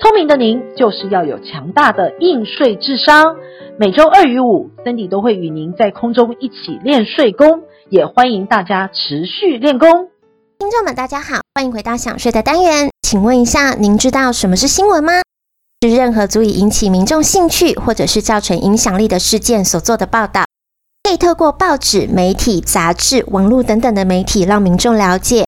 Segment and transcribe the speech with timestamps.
[0.00, 3.34] 聪明的您，就是要有强大的应税智商。
[3.80, 9.88] 每周二与五，Cindy 都会与您在空中一起练税功，也欢迎大家持续练功。
[10.60, 12.90] 听众们，大家好，欢迎回到想税的单元。
[13.02, 15.14] 请问一下，您知道什么是新闻吗？
[15.80, 20.44] 是任何足以引起民众兴趣，或者是造成影响力的事件所做的报道。
[21.02, 25.44] 可以透过报纸、媒体、杂志、网络等等的媒体，让民众了解。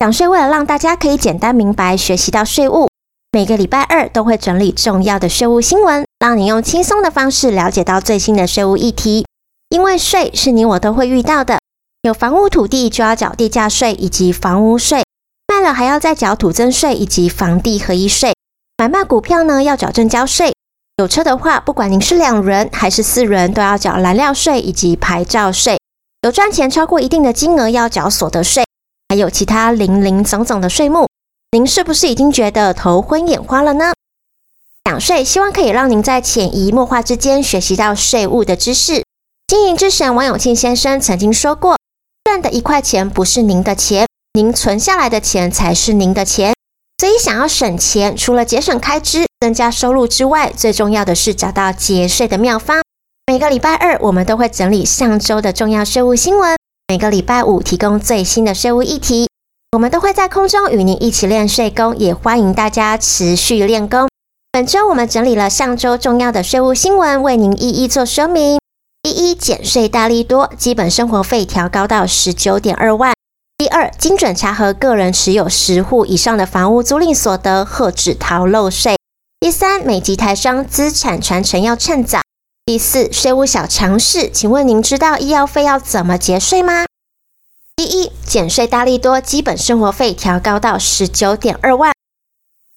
[0.00, 2.88] 想税为了让大家可以简单明白，学习到税务。
[3.34, 9.26] 每个礼拜二都会整理重要的税务新闻，让你用轻松的方式了解到最新的税务议题。
[9.70, 11.58] 因为税是你我都会遇到的，
[12.02, 15.02] 有房屋土地就要缴地价税以及房屋税，
[15.48, 18.34] 卖了还要再缴土增税以及房地合一税。
[18.78, 20.52] 买卖股票呢要缴证交税，
[20.98, 25.76] 有车的话，不管您是两人还是四人，都要缴燃料税以及牌照税。
[26.22, 28.62] 有赚钱超过一定的金额要缴所得税，
[29.08, 31.08] 还有其他零零总总的税目。
[31.54, 33.92] 您是不是已经觉得头昏眼花了呢？
[34.90, 39.04] 享税希望可以让您在潜移默化之间学习到税务的知识。
[39.46, 41.76] 经营之神王永庆先生曾经说过
[42.26, 46.52] ：“赚的一块钱不是您的钱，您存下来的钱才是您的钱。”
[46.98, 52.82] 所以，想要省钱，除了节省开支、增加收入之外，最重要的是找到节税的妙方。
[53.28, 56.56] 每个礼拜二，我们都会整理上周的重要税务新闻；
[56.88, 59.28] 每个礼拜五，提供最新的税务议题。
[59.74, 64.08] 我们都会在空中与您一起练税功，也欢迎大家持续练功。
[64.52, 68.60] 本周我们整理了上周重要的税务新闻，为您一一做说明。
[69.02, 73.12] 第一，减税大利多，基本生活费调高到十九点二万。
[73.58, 78.94] 第二，精准查核个人持有十户以上的房屋租赁所得，遏止逃漏税。
[79.40, 82.20] 第三，美籍台商资产传承要趁早。
[82.64, 86.84] 第四，税务小常识，请问您知道医药费要怎么节税吗？
[87.76, 91.92] 第一，减税大利多，基本生活费调高到十九点二万。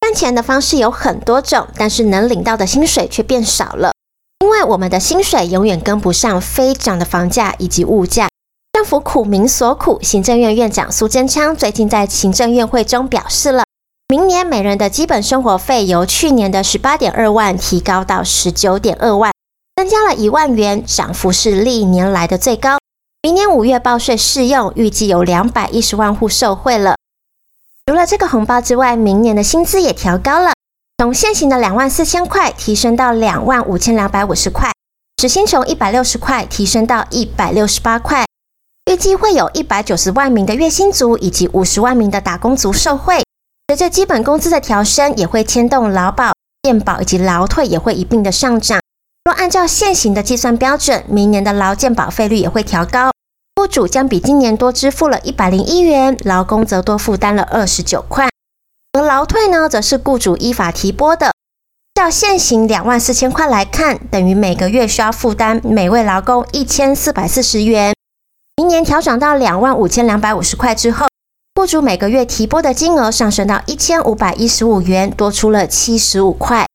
[0.00, 3.92] 赚钱的方式有很多种，但是能领到的薪水却变少了，
[4.40, 8.28] 因为我们的薪水永远跟不上飞涨的房价以及物价。
[8.74, 13.64] 政府苦民所苦，行政院院长苏贞昌最近在行政院会中表示了，
[14.08, 19.32] 明年每人的基本生活费由去年的十八点二万提高到十九点二万，
[19.74, 22.78] 增加了一万元，涨幅是历年来的最高。
[23.24, 26.96] 明年五月报税适用，预计有两百一十万户受惠了。
[27.86, 30.54] 除了这个红包之外，明年的薪资也调高了，
[30.98, 34.72] 从现行的两万四千块提升到两万五千两百五十块，
[35.20, 38.24] 时薪从一百六十块提升到一百六十八块。
[38.90, 43.22] 预计会有一百九十万名的月薪族以及五十万名的打工族受惠。
[43.68, 46.32] 随着基本工资的调升，也会牵动劳保、
[46.64, 48.80] 健保以及劳退也会一并的上涨。
[49.24, 53.12] 若按照现行的计算标准，明年的劳健保费率也会调高。
[53.54, 58.28] 雇主将比今年多支付了一百零一元，劳工则多负担了二十九块。
[58.92, 61.30] 而劳退呢，则是雇主依法提拨的。
[61.94, 67.94] 照现行两万四千块来看，等于每个月需要负担每位劳工一千四百四十元。
[68.56, 71.06] 明年调整到两万五千两百五十块之后，
[71.54, 76.66] 雇主每个月提拨的金额上升到一千五百一十五元，多出了七十五块。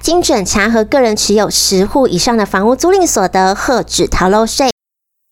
[0.00, 4.70] 精准查核个人持有十户以上的房屋租赁所得，遏止逃漏税。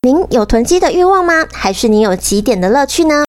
[0.02, 1.46] 您有囤积的欲望吗？
[1.52, 3.24] 还是您有几点的乐趣呢？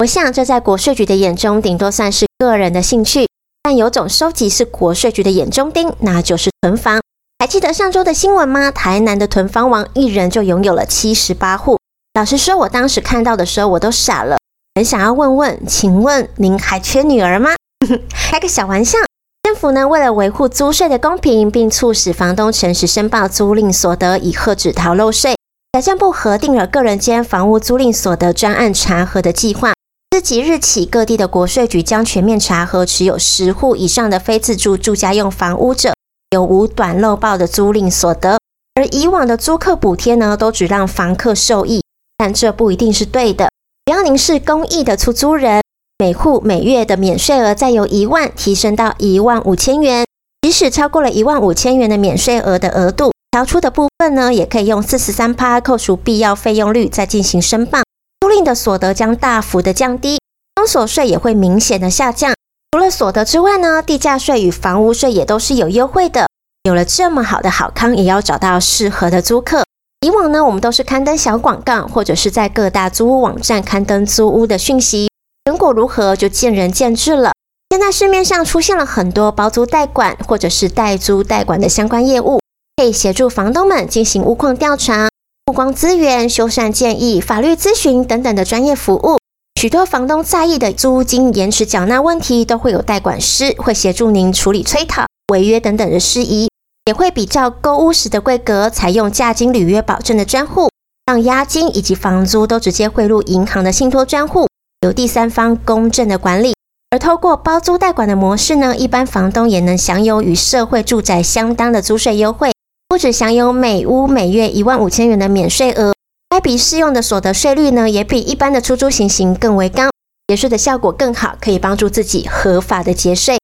[0.00, 3.26] 我想这在国税局的眼中，顶多算是个人的兴趣。
[3.62, 7.00] 但有种收集是国税局的眼中钉，那就是囤房。
[7.38, 8.70] 还记得上周的新闻吗？
[8.70, 11.78] 台南的囤房王一人就拥有了七十八户。
[12.14, 14.38] 老实说，我当时看到的时候，我都傻了，
[14.74, 17.50] 很想要问问，请问您还缺女儿吗？
[18.30, 18.98] 开个小玩笑。
[19.48, 25.36] 政府呢，为了维护租税的公平，并促使房东诚实申报租赁所得，以遏止逃漏税。
[25.72, 29.72] 财政部核定了个人间房屋租赁所得专案查核的计划，
[30.10, 35.94] 自即日起，各地的国税局将全面查核持有十户以上的非自住住家用房屋者
[36.32, 38.36] 有无短漏报的租赁所得。
[38.74, 41.82] 而以往的租客补贴呢，都只让房客受益，
[42.18, 43.48] 但这不一定是对的。
[43.86, 45.62] 只要您是公益的出租人，
[46.00, 50.06] 每户每月的免税额再由一万提升到一万五千元，
[50.42, 53.10] 即使超过了一万五千元的免税额的额度。
[53.32, 57.80] 调出的部分呢，也可以用四十三趴扣除必要费用率再进行申报，
[58.20, 60.20] 租赁的所得将大幅的降低，
[60.54, 62.32] 综所税也会明显的下降。
[62.70, 66.28] 除了所得之外呢，地价税与房屋税也都是有优惠的。
[66.62, 69.64] 有了这么好的好康，也要找到适合的租客。
[70.06, 75.10] 以往呢，我们都是刊登小广告，或者是在各大租屋网站刊登租屋的讯息，
[75.48, 77.32] 成果如何就见仁见智了。
[77.70, 82.38] 现在市面上出现了很多包租代管或者是代租代管的相关业务，
[82.76, 85.08] 可以协助房东们进行屋况调查、
[85.46, 89.16] 曝光资源、修缮建议、法律咨询等等的专业服务。
[89.58, 96.50] 许多房东在意的租金延迟缴纳问题，都会有代管师会协助您处理催讨、违约等等的事宜，
[96.84, 100.68] 也会比照购屋时的规格，采用价金履约保证的专户，
[101.06, 104.46] 让押金以及房租都直接汇入银行的信托专户，
[104.80, 106.54] 由第三方公正的管理。
[106.90, 112.52] 而透过包租代管的模式呢，一般房东也能享有与社会住宅相当的租税优惠，
[112.88, 115.92] 不只享有每屋每月一万五千元的免税额，
[116.30, 119.90] 该笔适用的所得税率呢，也比一般的出租情形更为高，
[120.28, 123.38] 节税的效果更好，可以帮助自己合法的节税，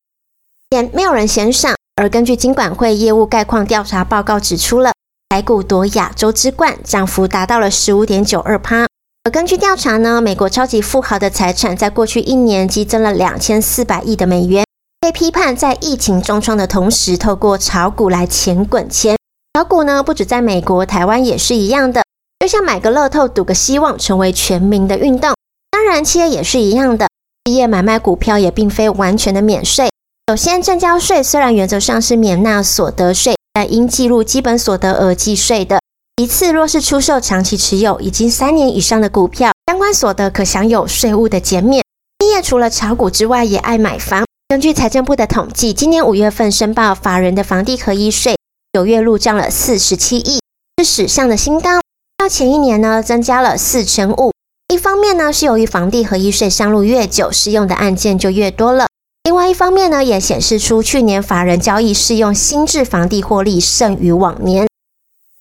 [0.70, 1.74] 也没有人嫌少。
[1.96, 4.92] 而根据金管会业务概况调查报告指出了，
[5.28, 8.86] 台股夺亚洲之冠，涨幅达到了十五点九二趴。
[9.26, 14.66] 而根据调查呢，美国超级富豪的财产在过去一年激增了两千四百亿的美元，
[15.00, 19.16] 被批判在疫情重创的同时，透过炒股来钱滚钱。
[19.54, 22.02] 炒股呢，不止在美国，台湾也是一样的，
[22.38, 25.32] 就像买个乐透赌个希望，成为全民的运动。
[25.70, 27.08] 当然，企业也是一样的，
[27.46, 29.88] 企业买卖股票也并非完全的免税。
[30.28, 35.80] 首先，证交税虽然原则上是免纳所得税，但应计入基本所得额计税的。
[36.22, 41.82] 一次，若是出售长期持有已经三年以上的股票，相关所得可享有税务的减免。
[42.20, 44.24] 企业除了炒股之外，也爱买房。
[44.48, 48.36] 根据财政部的统计，今年五月份申报法人的房地合一税，
[48.72, 50.38] 九月入账了四十七亿，
[50.78, 51.80] 是史上的新高。
[52.18, 54.30] 较前一年呢，增加了四成五。
[54.72, 58.86] 一方面呢，是由于房地合一税上路越久，适用的案件就越多了；
[59.24, 64.68] 另外一方面呢，也显示出去年法人交易适用新制房地获利胜于往年。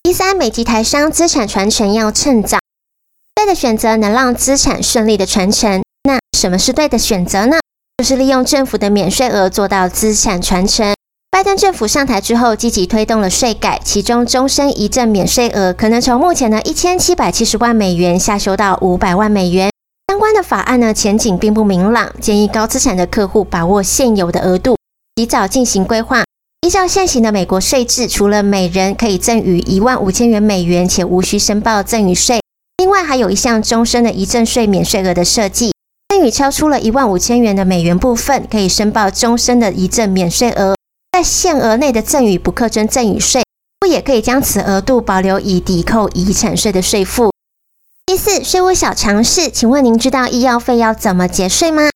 [0.04, 2.58] 第三，美籍台商资产传承要趁早，
[3.34, 5.82] 对的选择能让资产顺利的传承。
[6.06, 7.56] 那什么是对的选择呢？
[7.96, 10.94] 就是利用政府的免税额做到资产传承。
[11.30, 19.70] 拜登政府上台之后，积极推动了税改，其中终身遗赠免税额可能从目前的一千七百七十万美元下修到五百万美元。
[20.08, 24.76] 相关的法案呢，前景并不明朗，建议高资产的客户把握现有的额度，
[25.16, 26.24] 及早进行规划。
[26.64, 32.40] 依照现行的美国税制，除了每人可以赠与一万五千元美元，且无需申报赠与税，
[32.78, 35.72] 另外还有一项终身的遗赠税免税额的设计。
[36.08, 40.74] 赠与超出了一万五千元的美元部分，可以申报终身的遗赠免税额。
[41.12, 43.42] 在限额内的赠与不课征赠与税，
[43.78, 47.30] 不也可以将此额度保留以抵扣遗产税的税负。
[48.06, 51.90] 第四，税务小常识，请问您知道医药费要怎么节税吗？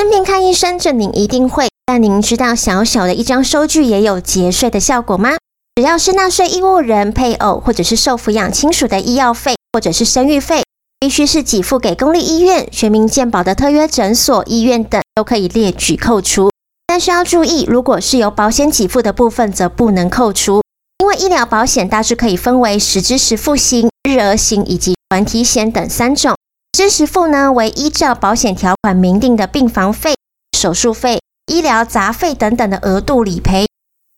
[0.00, 1.68] 生病看医生，这您一定会。
[1.86, 5.36] 但您知道小小的一张收据也有节税的效果吗？
[5.76, 10.62] 只要是纳税义务人、配偶或者是受抚养亲属的医药费或者是生育费，
[10.98, 16.50] 必须是给付给公立医院、全民健保的特约诊所、医院等，都可以列举扣除。
[16.86, 20.62] 但是要注意，如果是由保险给付的部分，则不能扣除，
[21.00, 26.34] 因为医疗保险大致可以分为实支实付型、日额型以及团体险等三种。
[26.72, 30.14] 支实付呢，为依照保险条款明定的病房费、
[30.56, 31.20] 手术费。
[31.46, 33.66] 医疗杂费等等的额度理赔，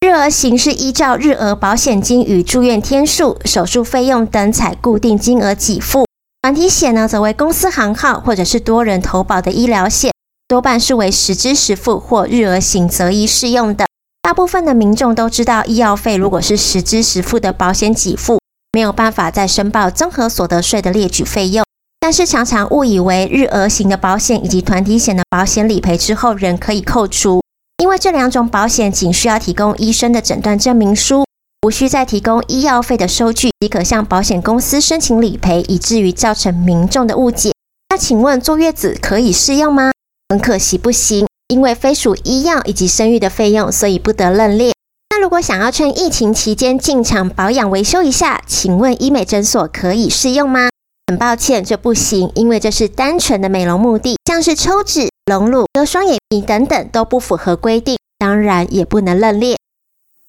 [0.00, 6.06] 日额型是依照日额保险金与住院天数、手术费用等采固定金额给付。
[6.40, 10.12] 团体险呢，则为公司行号或者是多人投保的医疗险，
[10.46, 13.86] 多半是为实支实付或日额型择一适用的。
[14.22, 18.40] 大部分的民众都知道，医药费如果是实支实付的保险给付，
[18.72, 21.65] 没有办法再申报综合所得税的列举费用。
[22.06, 27.42] 但是常常误以为日额型的保险以及团体险的保险理赔之后仍可以扣除，
[27.82, 31.24] 因为这两种保险仅需要提供医生的诊断证明书，
[31.66, 37.50] 无需再提供医药费的收据，即可向保险公司申请理赔，以至于造成民众的误解。
[37.90, 39.90] 那请问坐月子可以适用吗？
[40.28, 44.72] 很可惜不行，因为非属医药以及生育的费用，所以不得认列。
[45.10, 50.68] 那如果想要趁疫情期间进场保养维修一下，请问医美诊所可以适用吗？
[51.08, 59.56] 很抱歉，这不行，因为这是单纯的美容目的，像是抽脂、隆乳、割双眼皮等等都不符合规定，当然也不能认列。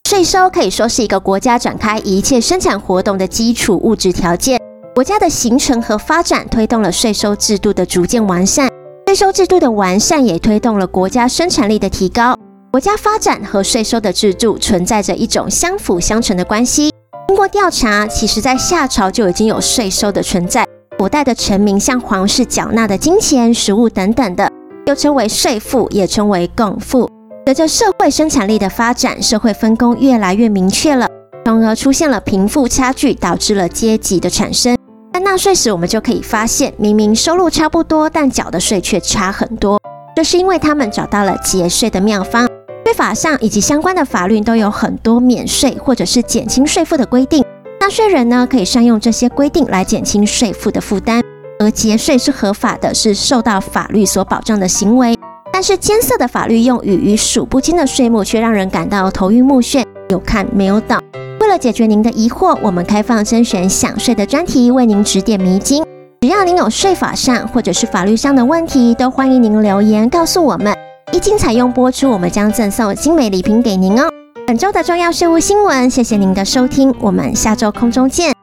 [0.08, 4.62] 税收可以说是一个国家展开一切生产活动的基础物质条件。
[4.94, 8.70] 国家的形成和发展推动了税收制度的逐渐完善，
[9.08, 12.38] 税收制度的完善也推动了国家生产力的提高。
[12.70, 16.92] 国家发展和税收的制度存在着一种相辅相成的关系。
[17.28, 20.66] 经过调查，其实在夏朝就已经有税收的存在。
[20.98, 24.50] 古代的臣民向皇室缴纳的金钱、食物等等的，
[24.86, 27.10] 又称为税赋，也称为贡赋。
[27.46, 31.08] 随着社会生产力的发展，社会分工越来越明确了。
[31.46, 34.78] 从而出现了贫富差距，导致了阶级的产生。
[35.14, 39.80] 在纳税时，我们就可以发现，明明收入差不多，但缴的税却差很多。
[40.16, 42.48] 这是因为他们找到了节税的妙方。
[42.88, 47.44] 税法上以及相关的法律都有很多免税或者是减轻税负的规定。
[47.82, 51.22] 纳税人呢，可以善用这些规定来减轻税负的负担。
[51.60, 55.18] 而节税是合法的，是受到法律所保障的行为。
[55.52, 60.98] 但是艰涩的法律用语与数不清的税目，却让人感到头晕目眩，有看没有懂。
[61.42, 65.84] 为了解决您的疑惑，我们开放甄选享税的专题，为您指点迷津。
[66.22, 70.74] 只要您有税法上或者是法律上的问题，都欢迎您留言告诉我们。
[71.18, 74.08] 一经采用播出，我们将赠送精美礼品给您哦。
[74.46, 78.37] 本周的重要税务新闻，谢谢您的收听，我们下周空中见。